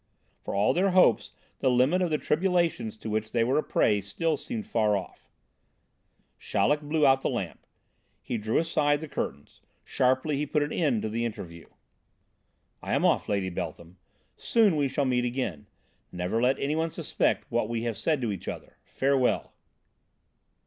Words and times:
For 0.39 0.55
all 0.55 0.73
their 0.73 0.89
hopes 0.97 1.31
the 1.59 1.69
limit 1.69 2.01
of 2.01 2.09
the 2.09 2.17
tribulations 2.17 2.97
to 2.97 3.07
which 3.11 3.31
they 3.31 3.43
were 3.43 3.59
a 3.59 3.63
prey 3.63 4.01
seemed 4.01 4.39
still 4.39 4.63
far 4.63 4.97
off. 4.97 5.29
Chaleck 6.39 6.81
blew 6.81 7.05
out 7.05 7.21
the 7.21 7.29
lamp. 7.29 7.67
He 8.19 8.39
drew 8.39 8.57
aside 8.57 8.99
the 8.99 9.07
curtains. 9.07 9.61
Sharply 9.85 10.37
he 10.37 10.47
put 10.47 10.63
an 10.63 10.73
end 10.73 11.03
to 11.03 11.09
the 11.09 11.23
interview: 11.23 11.67
"I 12.81 12.93
am 12.95 13.05
off, 13.05 13.29
Lady 13.29 13.51
Beltham. 13.51 13.97
Soon 14.37 14.75
we 14.75 14.89
shall 14.89 15.05
meet 15.05 15.23
again. 15.23 15.67
Never 16.11 16.41
let 16.41 16.57
anyone 16.57 16.89
suspect 16.89 17.45
what 17.51 17.69
we 17.69 17.83
have 17.83 17.95
said 17.95 18.21
to 18.21 18.31
each 18.31 18.47
other 18.47 18.77
Farewell." 18.83 19.53